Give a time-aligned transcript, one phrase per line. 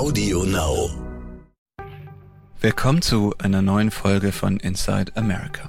[0.00, 0.88] Audio Now.
[2.58, 5.68] Willkommen zu einer neuen Folge von Inside America.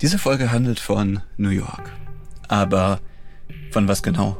[0.00, 1.92] Diese Folge handelt von New York.
[2.48, 2.98] Aber
[3.70, 4.36] von was genau?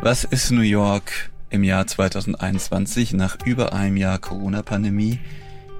[0.00, 5.18] Was ist New York im Jahr 2021 nach über einem Jahr Corona-Pandemie?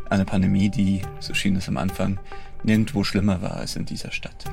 [0.08, 2.18] Eine Pandemie, die, so schien es am Anfang,
[2.64, 4.46] nirgendwo schlimmer war als in dieser Stadt.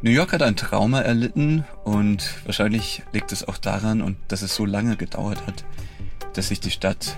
[0.00, 4.54] New York hat ein Trauma erlitten und wahrscheinlich liegt es auch daran und dass es
[4.54, 5.64] so lange gedauert hat,
[6.34, 7.16] dass sich die Stadt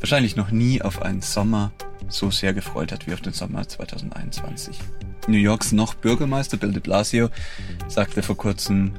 [0.00, 1.72] wahrscheinlich noch nie auf einen Sommer
[2.08, 4.78] so sehr gefreut hat wie auf den Sommer 2021.
[5.28, 7.30] New Yorks noch Bürgermeister Bill de Blasio
[7.88, 8.92] sagte vor kurzem,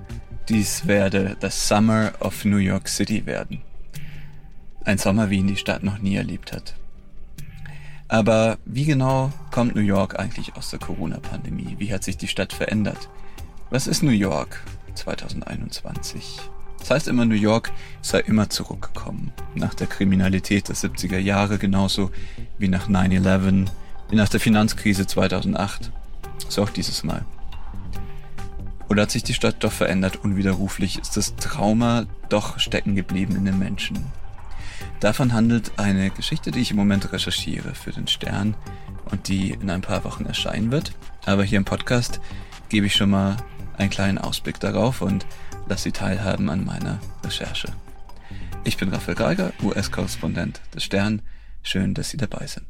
[0.50, 3.62] dies werde das Summer of New York City werden.
[4.86, 6.76] Ein Sommer, wie ihn die Stadt noch nie erlebt hat.
[8.08, 11.76] Aber wie genau kommt New York eigentlich aus der Corona-Pandemie?
[11.78, 13.10] Wie hat sich die Stadt verändert?
[13.70, 14.64] Was ist New York
[14.96, 16.40] 2021?
[16.82, 17.72] Das heißt immer, New York
[18.02, 19.32] sei immer zurückgekommen.
[19.54, 22.12] Nach der Kriminalität der 70er Jahre genauso
[22.58, 23.68] wie nach 9-11,
[24.10, 25.92] wie nach der Finanzkrise 2008.
[26.50, 27.24] So auch dieses Mal.
[28.90, 31.00] Oder hat sich die Stadt doch verändert unwiderruflich?
[31.00, 34.08] Ist das Trauma doch stecken geblieben in den Menschen?
[35.00, 38.56] Davon handelt eine Geschichte, die ich im Moment recherchiere für den Stern
[39.10, 40.94] und die in ein paar Wochen erscheinen wird.
[41.26, 42.20] Aber hier im Podcast
[42.70, 43.38] gebe ich schon mal
[43.78, 45.26] einen kleinen Ausblick darauf und
[45.68, 47.70] lasse Sie teilhaben an meiner Recherche.
[48.64, 51.22] Ich bin Raphael Geiger, US-Korrespondent des Stern.
[51.64, 52.66] Schön, dass Sie dabei sind.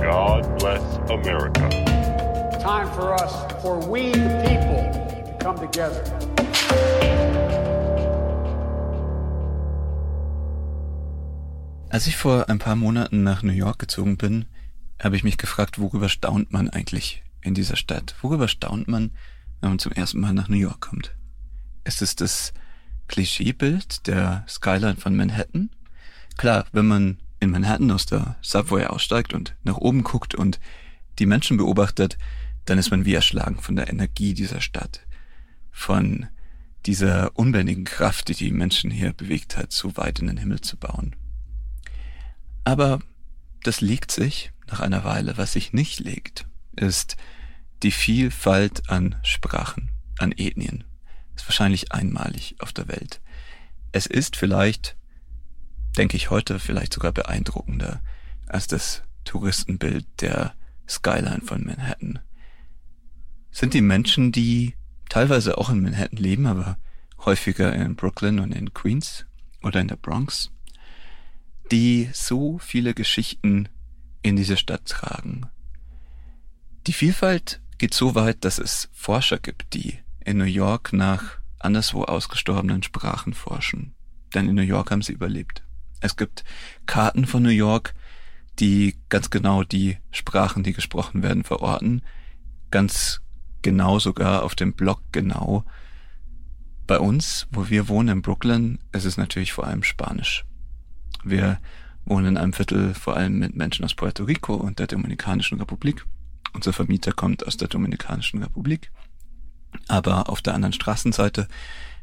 [0.00, 1.68] God bless America.
[2.58, 4.90] Time for us, for we the people,
[5.24, 6.02] to come together.
[11.88, 14.46] Als ich vor ein paar Monaten nach New York gezogen bin,
[15.02, 18.14] habe ich mich gefragt, worüber staunt man eigentlich in dieser Stadt?
[18.22, 19.10] Worüber staunt man,
[19.60, 21.14] wenn man zum ersten Mal nach New York kommt?
[21.84, 22.52] Ist es das
[23.08, 25.70] Klischeebild der Skyline von Manhattan?
[26.36, 30.60] Klar, wenn man in Manhattan aus der Subway aussteigt und nach oben guckt und
[31.18, 32.16] die Menschen beobachtet,
[32.64, 35.04] dann ist man wie erschlagen von der Energie dieser Stadt,
[35.72, 36.28] von
[36.86, 40.76] dieser unbändigen Kraft, die die Menschen hier bewegt hat, so weit in den Himmel zu
[40.76, 41.16] bauen.
[42.64, 43.00] Aber
[43.64, 45.36] das legt sich nach einer Weile.
[45.36, 47.16] Was sich nicht legt, ist
[47.82, 50.84] die Vielfalt an Sprachen, an Ethnien.
[51.36, 53.20] Ist wahrscheinlich einmalig auf der Welt.
[53.92, 54.96] Es ist vielleicht,
[55.96, 58.02] denke ich heute, vielleicht sogar beeindruckender
[58.46, 60.54] als das Touristenbild der
[60.88, 62.18] Skyline von Manhattan.
[63.50, 64.74] Sind die Menschen, die
[65.08, 66.78] teilweise auch in Manhattan leben, aber
[67.18, 69.26] häufiger in Brooklyn und in Queens
[69.62, 70.50] oder in der Bronx,
[71.70, 73.68] die so viele Geschichten
[74.22, 75.46] in diese Stadt tragen.
[76.86, 82.04] Die Vielfalt geht so weit, dass es Forscher gibt, die in New York nach anderswo
[82.04, 83.94] ausgestorbenen Sprachen forschen.
[84.34, 85.62] Denn in New York haben sie überlebt.
[86.00, 86.44] Es gibt
[86.86, 87.94] Karten von New York,
[88.58, 92.02] die ganz genau die Sprachen, die gesprochen werden, verorten.
[92.70, 93.20] Ganz
[93.62, 95.64] genau sogar auf dem Block genau.
[96.86, 100.44] Bei uns, wo wir wohnen in Brooklyn, ist es natürlich vor allem Spanisch.
[101.24, 101.58] Wir
[102.04, 106.04] wohnen in einem Viertel vor allem mit Menschen aus Puerto Rico und der Dominikanischen Republik.
[106.52, 108.90] Unser Vermieter kommt aus der Dominikanischen Republik.
[109.88, 111.48] Aber auf der anderen Straßenseite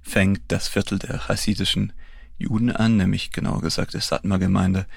[0.01, 1.93] fängt das Viertel der hasidischen
[2.37, 4.87] Juden an, nämlich genauer gesagt der Satmar-Gemeinde.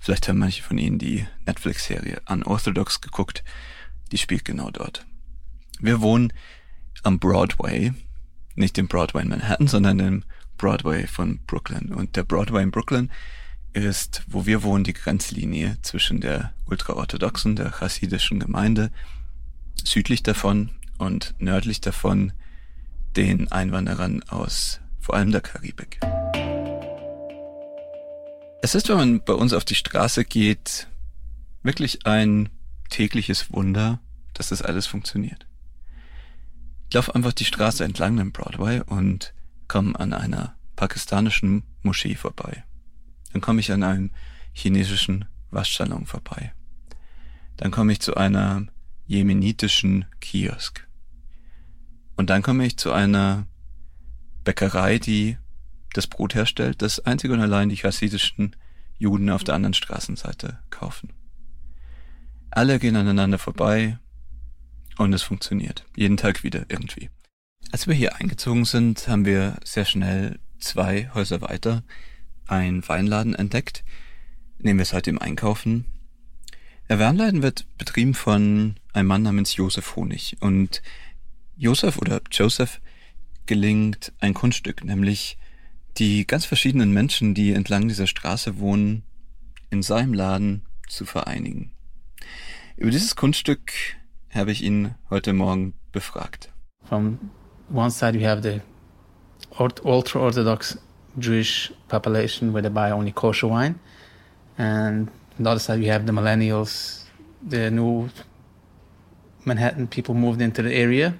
[0.00, 3.44] Vielleicht haben manche von Ihnen die Netflix-Serie Unorthodox geguckt.
[4.12, 5.06] Die spielt genau dort.
[5.78, 6.32] Wir wohnen
[7.02, 7.92] am Broadway,
[8.54, 10.24] nicht im Broadway in Manhattan, sondern im
[10.56, 11.92] Broadway von Brooklyn.
[11.92, 13.10] Und der Broadway in Brooklyn
[13.76, 18.90] ist, wo wir wohnen, die Grenzlinie zwischen der ultraorthodoxen, der chassidischen Gemeinde,
[19.84, 22.32] südlich davon und nördlich davon
[23.16, 26.00] den Einwanderern aus vor allem der Karibik.
[28.60, 30.88] Es ist, wenn man bei uns auf die Straße geht,
[31.62, 32.48] wirklich ein
[32.88, 34.00] tägliches Wunder,
[34.34, 35.46] dass das alles funktioniert.
[36.88, 39.32] Ich laufe einfach die Straße entlang dem Broadway und
[39.68, 42.64] komme an einer pakistanischen Moschee vorbei.
[43.32, 44.10] Dann komme ich an einem
[44.52, 46.52] chinesischen Waschsalon vorbei.
[47.56, 48.66] Dann komme ich zu einer
[49.06, 50.86] jemenitischen Kiosk.
[52.16, 53.46] Und dann komme ich zu einer
[54.44, 55.38] Bäckerei, die
[55.92, 58.56] das Brot herstellt, das einzig und allein die chassidischen
[58.98, 61.12] Juden auf der anderen Straßenseite kaufen.
[62.50, 63.98] Alle gehen aneinander vorbei
[64.98, 65.84] und es funktioniert.
[65.94, 67.10] Jeden Tag wieder irgendwie.
[67.72, 71.82] Als wir hier eingezogen sind, haben wir sehr schnell zwei Häuser weiter
[72.46, 73.84] einen Weinladen entdeckt,
[74.58, 75.84] dem wir seitdem einkaufen.
[76.88, 80.36] Der Weinladen wird betrieben von einem Mann namens Josef Honig.
[80.40, 80.82] Und
[81.56, 82.80] Josef oder Joseph
[83.46, 85.38] gelingt ein Kunststück, nämlich
[85.98, 89.02] die ganz verschiedenen Menschen, die entlang dieser Straße wohnen,
[89.70, 91.72] in seinem Laden zu vereinigen.
[92.76, 93.72] Über dieses Kunststück
[94.30, 96.52] habe ich ihn heute Morgen befragt.
[96.84, 97.18] From
[97.72, 98.60] one side you have the
[99.58, 100.78] ultra-Orthodox
[101.18, 103.78] Jewish population where they buy only kosher wine.
[104.58, 105.08] And
[105.38, 107.04] on the other side you have the millennials,
[107.46, 108.08] the new
[109.44, 111.14] Manhattan people moved into the area.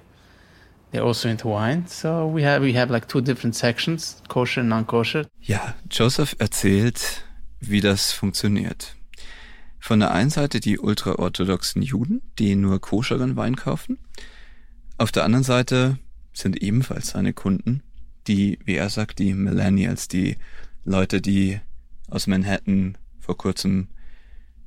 [0.91, 1.87] They're also into wine.
[1.87, 5.25] So we have we have like two different sections, kosher and non-kosher.
[5.41, 7.23] Ja, Joseph erzählt,
[7.59, 8.95] wie das funktioniert.
[9.79, 13.99] Von der einen Seite die ultraorthodoxen Juden, die nur koscheren Wein kaufen.
[14.97, 15.97] Auf der anderen Seite
[16.33, 17.83] sind ebenfalls seine Kunden,
[18.27, 20.37] die, wie er sagt, die Millennials, die
[20.83, 21.59] Leute, die
[22.09, 23.89] aus Manhattan vor kurzem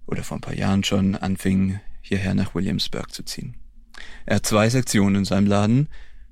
[0.06, 3.56] oder vor ein paar Jahren schon anfingen, hierher nach Williamsburg zu ziehen.
[4.26, 5.88] Er hat zwei Sektionen in seinem Laden,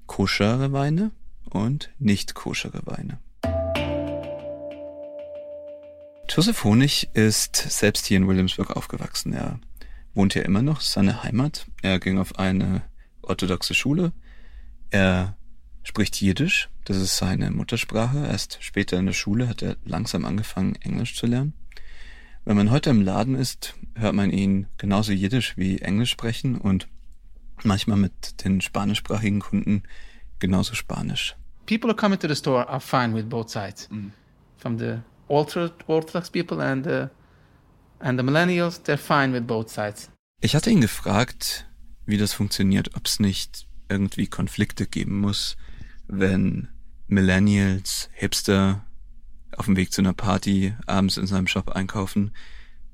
[0.07, 1.13] koschere Weine
[1.45, 3.19] und nicht koschere Weine.
[6.29, 9.33] Joseph Honig ist selbst hier in Williamsburg aufgewachsen.
[9.33, 9.61] Er
[10.15, 11.67] wohnt hier immer noch, seine Heimat.
[11.83, 12.83] Er ging auf eine
[13.23, 14.13] orthodoxe Schule.
[14.91, 15.38] Er
[15.89, 18.27] spricht Jiddisch, das ist seine Muttersprache.
[18.27, 21.55] Erst später in der Schule hat er langsam angefangen, Englisch zu lernen.
[22.45, 26.89] Wenn man heute im Laden ist, hört man ihn genauso Jiddisch wie Englisch sprechen und
[27.65, 29.83] manchmal mit den spanischsprachigen Kunden
[30.39, 31.37] genauso Spanisch.
[31.67, 33.89] People are coming to the store are fine with both sides.
[33.91, 34.11] Mm.
[34.59, 34.99] From the
[35.29, 37.09] ultra Orthodox people and the,
[37.99, 40.11] and the millennials, they're fine with both sides.
[40.41, 41.67] Ich hatte ihn gefragt,
[42.05, 45.57] wie das funktioniert, ob es nicht irgendwie Konflikte geben muss,
[46.09, 46.69] wenn
[47.07, 48.85] Millennials, Hipster
[49.57, 52.33] auf dem Weg zu einer Party abends in seinem Shop einkaufen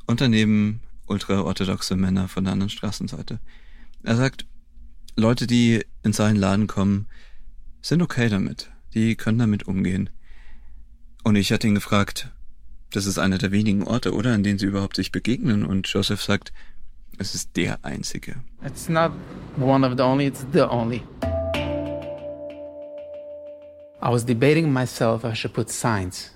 [0.07, 3.41] und daneben ultraorthodoxe Männer von der anderen Straßenseite.
[4.03, 4.47] Er sagt,
[5.17, 7.09] Leute, die in seinen Laden kommen,
[7.83, 8.71] sind okay damit.
[8.95, 10.11] Die können damit umgehen.
[11.23, 12.33] Und ich hatte ihn gefragt,
[12.91, 15.65] das ist einer der wenigen Orte, oder, an denen sie überhaupt sich begegnen.
[15.65, 16.53] Und Joseph sagt,
[17.19, 18.37] es ist der einzige.
[18.65, 19.13] It's not
[19.59, 21.03] one of the only, it's the only.
[24.05, 26.31] I was debating myself I should put signs,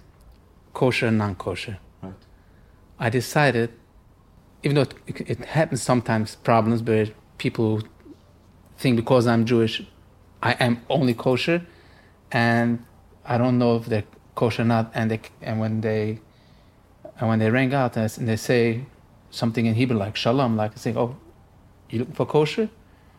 [0.72, 1.78] kosher and non-kosher.
[2.02, 2.14] Right.
[2.98, 3.74] I decided,
[4.62, 7.82] even though it, it happens sometimes, problems where people
[8.78, 9.82] think because I'm Jewish,
[10.42, 11.66] I am only kosher,
[12.32, 12.86] and
[13.26, 14.04] I don't know if they're
[14.34, 14.90] kosher or not.
[14.94, 16.20] And they, and when they
[17.18, 18.86] and when they ring out and they say
[19.30, 21.16] something in Hebrew like shalom, like I say, oh,
[21.90, 22.70] you looking for kosher?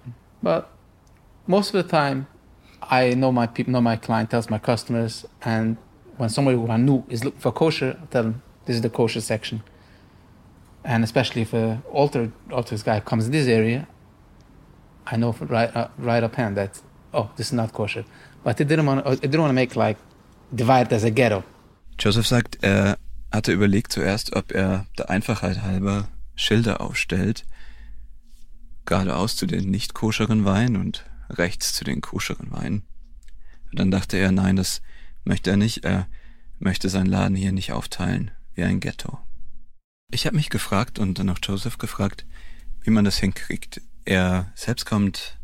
[0.03, 0.11] Hmm.
[0.41, 0.71] But
[1.45, 2.25] most of the time,
[2.81, 5.77] I know my people, know my clientele, my customers, and
[6.17, 8.89] when somebody who I knew is looking for kosher, I tell them this is the
[8.89, 9.63] kosher section.
[10.83, 13.87] And especially if a altar altar guy comes in this area,
[15.05, 16.81] I know right uh, right hand that
[17.13, 18.05] oh this is not kosher.
[18.43, 19.97] But I didn't want I didn't want to make like
[20.53, 21.43] divide as a ghetto.
[21.97, 22.97] Joseph sagt, er
[23.31, 27.45] hatte überlegt zuerst, ob er der Einfachheit halber Schilder aufstellt,
[28.85, 32.85] geradeaus zu den nicht koscheren Weinen und rechts zu den koscheren Weinen.
[33.71, 34.81] Und dann dachte er, nein, das
[35.23, 36.07] möchte er nicht, er
[36.59, 39.19] möchte seinen Laden hier nicht aufteilen wie ein Ghetto.
[40.11, 42.25] Ich habe mich gefragt und dann auch Joseph gefragt,
[42.81, 43.81] wie man das hinkriegt.
[44.05, 45.37] Er selbst kommt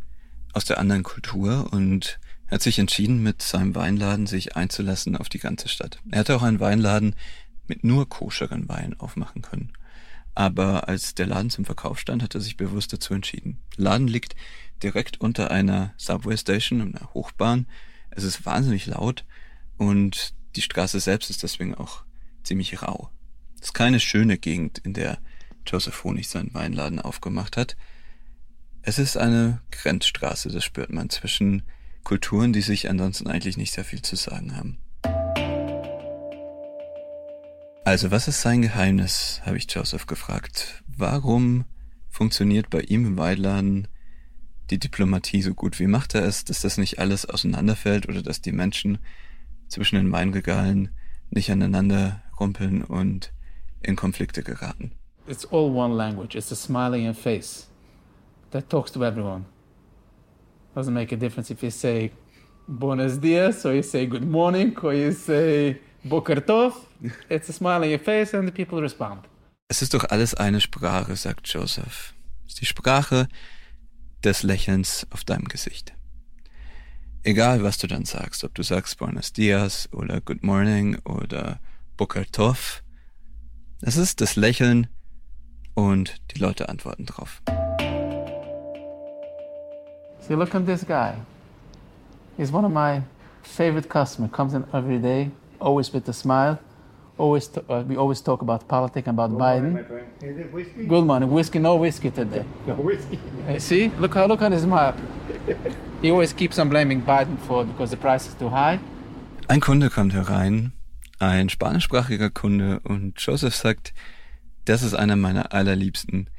[0.54, 5.40] aus der anderen Kultur und hat sich entschieden, mit seinem Weinladen sich einzulassen auf die
[5.40, 6.00] ganze Stadt.
[6.12, 7.16] Er hatte auch einen Weinladen
[7.68, 9.74] mit nur koscheren Weinen aufmachen können.
[10.36, 13.60] Aber als der Laden zum Verkauf stand, hat er sich bewusst dazu entschieden.
[13.78, 14.36] Der Laden liegt
[14.84, 17.68] direkt unter einer Subway Station, einer Hochbahn.
[18.12, 19.26] Es ist wahnsinnig laut
[19.78, 22.04] und die Straße selbst ist deswegen auch
[22.44, 23.10] ziemlich rau.
[23.56, 25.20] Es ist keine schöne Gegend, in der
[25.66, 27.78] Joseph Honig seinen Weinladen aufgemacht hat.
[28.82, 31.64] Es ist eine Grenzstraße, das spürt man, zwischen
[32.04, 34.78] Kulturen, die sich ansonsten eigentlich nicht sehr viel zu sagen haben.
[37.86, 40.84] Also, was ist sein Geheimnis, habe ich Joseph gefragt.
[40.88, 41.66] Warum
[42.10, 43.88] funktioniert bei ihm im Weinladen
[44.72, 45.80] die Diplomatie so gut?
[45.80, 48.98] Wie macht er es, dass das nicht alles auseinanderfällt oder dass die Menschen
[49.68, 50.90] zwischen den Weinregalen
[51.30, 53.32] nicht aneinander rumpeln und
[53.84, 54.94] in Konflikte geraten?
[55.28, 56.36] It's all one language.
[56.36, 57.68] It's a smiling face
[58.50, 59.46] that talks to everyone.
[60.74, 62.12] Doesn't make a difference if you say
[62.68, 66.88] buenos dias or you say good morning or you say boker tov.
[67.30, 69.26] It's a smile on your face and the people respond.
[69.68, 72.14] Es ist doch alles eine Sprache, sagt Joseph.
[72.46, 73.28] Es ist die Sprache
[74.24, 75.94] des Lächelns auf deinem Gesicht.
[77.24, 81.60] Egal, was du dann sagst, ob du sagst Buenos Dias oder Good Morning oder
[81.98, 82.84] Boker Tov,
[83.82, 84.88] es ist das Lächeln
[85.74, 87.42] und die Leute antworten drauf.
[90.20, 91.14] See, look at this guy.
[92.38, 93.02] He's one of my
[93.42, 96.58] favorite customer comes in every day, always with a smile.
[97.18, 99.78] Always, t- uh, we always talk about politics, about Biden.
[100.22, 100.86] Is it whiskey?
[100.86, 102.44] Good morning, whiskey, no whiskey today.
[102.68, 103.20] No whiskey.
[103.48, 104.94] Uh, See, look how look at his smile.
[106.02, 108.80] he always keeps on blaming Biden for because the price is too high.
[109.48, 110.74] Ein Kunde kommt herein,
[111.20, 113.94] ein spanischsprachiger Kunde, und Joseph sagt,
[114.66, 116.30] das ist einer meiner allerliebsten.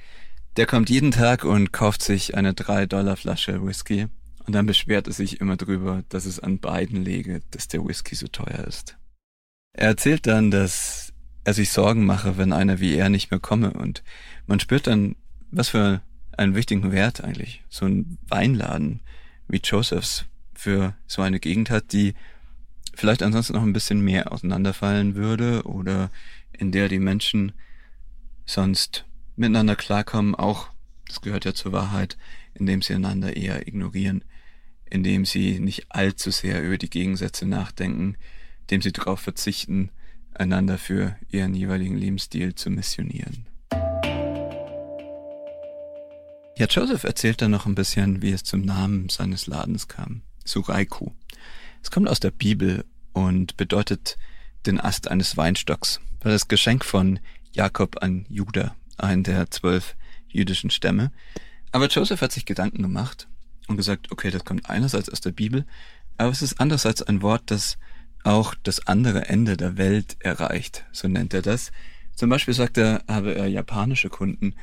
[0.58, 4.08] Der kommt jeden Tag und kauft sich eine 3-Dollar-Flasche Whisky
[4.46, 8.14] und dann beschwert er sich immer drüber, dass es an beiden läge, dass der Whisky
[8.14, 8.96] so teuer ist.
[9.78, 11.12] Er erzählt dann, dass
[11.44, 13.72] er sich Sorgen mache, wenn einer wie er nicht mehr komme.
[13.72, 14.02] Und
[14.46, 15.16] man spürt dann,
[15.50, 16.00] was für
[16.34, 19.00] einen wichtigen Wert eigentlich so ein Weinladen
[19.48, 22.14] wie Josephs für so eine Gegend hat, die
[22.94, 26.10] vielleicht ansonsten noch ein bisschen mehr auseinanderfallen würde oder
[26.52, 27.52] in der die Menschen
[28.46, 29.04] sonst
[29.36, 30.70] miteinander klarkommen, auch,
[31.06, 32.16] das gehört ja zur Wahrheit,
[32.54, 34.24] indem sie einander eher ignorieren,
[34.86, 38.16] indem sie nicht allzu sehr über die Gegensätze nachdenken,
[38.66, 39.90] indem sie darauf verzichten,
[40.34, 43.46] einander für ihren jeweiligen Lebensstil zu missionieren.
[46.58, 50.22] Ja, Joseph erzählt dann noch ein bisschen, wie es zum Namen seines Ladens kam.
[50.44, 51.12] Suraiku.
[51.82, 54.16] Es kommt aus der Bibel und bedeutet
[54.64, 57.20] den Ast eines Weinstocks, war das Geschenk von
[57.52, 59.96] Jakob an Judah, einen der zwölf
[60.28, 61.12] jüdischen Stämme.
[61.70, 63.28] Aber Joseph hat sich Gedanken gemacht
[63.68, 65.66] und gesagt, okay, das kommt einerseits aus der Bibel,
[66.16, 67.78] aber es ist andererseits ein Wort, das
[68.26, 71.70] auch das andere Ende der Welt erreicht, so nennt er das.
[72.14, 74.54] Zum Beispiel sagt er, habe er japanische Kunden,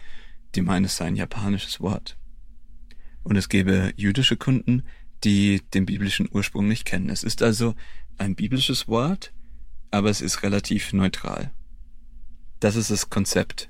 [0.53, 2.17] die meinen, es sei ein japanisches Wort.
[3.23, 4.83] Und es gäbe jüdische Kunden,
[5.23, 7.09] die den biblischen Ursprung nicht kennen.
[7.09, 7.73] Es ist also
[8.17, 9.33] ein biblisches Wort,
[9.91, 11.51] aber es ist relativ neutral.
[12.59, 13.69] Das ist das Konzept,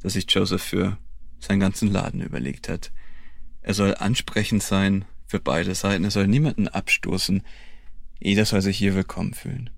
[0.00, 0.96] das sich Joseph für
[1.38, 2.92] seinen ganzen Laden überlegt hat.
[3.60, 7.42] Er soll ansprechend sein für beide Seiten, er soll niemanden abstoßen,
[8.20, 9.70] jeder soll sich hier willkommen fühlen.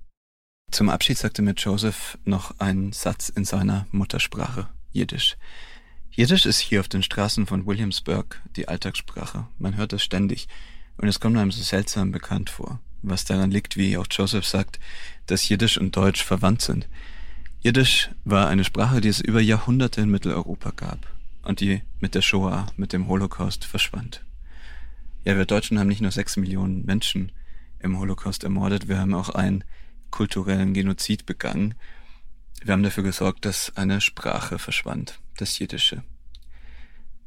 [0.70, 5.36] Zum Abschied sagte mir Joseph noch einen Satz in seiner Muttersprache, Jiddisch.
[6.10, 9.46] Jiddisch ist hier auf den Straßen von Williamsburg die Alltagssprache.
[9.58, 10.48] Man hört es ständig
[10.96, 12.80] und es kommt einem so seltsam bekannt vor.
[13.02, 14.80] Was daran liegt, wie auch Joseph sagt,
[15.26, 16.88] dass Jiddisch und Deutsch verwandt sind.
[17.60, 21.06] Jiddisch war eine Sprache, die es über Jahrhunderte in Mitteleuropa gab
[21.42, 24.24] und die mit der Shoah, mit dem Holocaust verschwand.
[25.24, 27.32] Ja, wir Deutschen haben nicht nur sechs Millionen Menschen
[27.80, 29.64] im Holocaust ermordet, wir haben auch einen
[30.10, 31.74] kulturellen Genozid begangen.
[32.62, 36.02] Wir haben dafür gesorgt, dass eine Sprache verschwand, das Jiddische.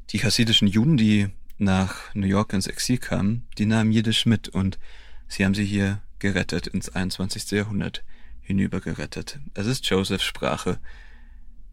[0.09, 1.27] Die chassidischen Juden, die
[1.57, 4.79] nach New York ins Exil kamen, die nahmen Jiddisch mit und
[5.27, 7.51] sie haben sie hier gerettet, ins 21.
[7.51, 8.03] Jahrhundert
[8.41, 9.39] hinüber gerettet.
[9.53, 10.79] Es ist Josephs Sprache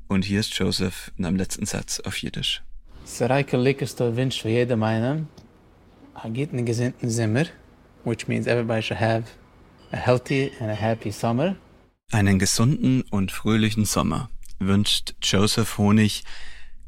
[0.09, 2.63] und hier ist Joseph in einem letzten Satz auf Jiddisch.
[3.05, 5.29] Saraika Liquor Store wünscht für jeden meinen
[6.15, 7.45] einen guten, gesinnten Zimmer,
[8.07, 9.25] which means everybody should have
[9.93, 11.57] a healthy and a happy summer.
[12.13, 16.23] Einen gesunden und fröhlichen Sommer wünscht Joseph Honig,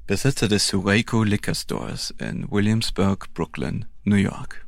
[0.06, 4.64] Besitzer des Sureiko Liquor Stores in Williamsburg, Brooklyn, New York.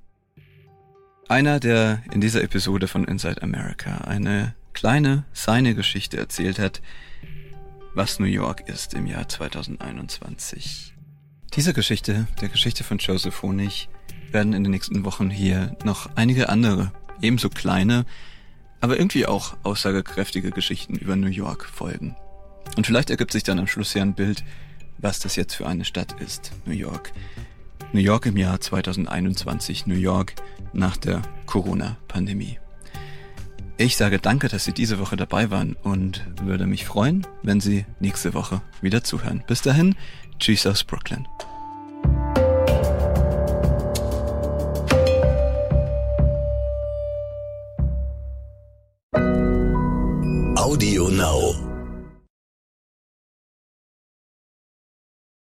[1.28, 6.82] Einer, der in dieser Episode von Inside America eine kleine, seine Geschichte erzählt hat,
[7.94, 10.94] was New York ist im Jahr 2021.
[11.54, 13.88] Diese Geschichte, der Geschichte von Joseph Honig,
[14.32, 18.04] werden in den nächsten Wochen hier noch einige andere, ebenso kleine,
[18.80, 22.16] aber irgendwie auch aussagekräftige Geschichten über New York folgen.
[22.76, 24.44] Und vielleicht ergibt sich dann am Schluss ja ein Bild,
[24.98, 27.12] was das jetzt für eine Stadt ist, New York.
[27.92, 30.34] New York im Jahr 2021, New York
[30.72, 32.58] nach der Corona-Pandemie.
[33.76, 37.86] Ich sage danke, dass Sie diese Woche dabei waren und würde mich freuen, wenn Sie
[37.98, 39.42] nächste Woche wieder zuhören.
[39.46, 39.96] Bis dahin,
[40.38, 41.26] tschüss aus Brooklyn.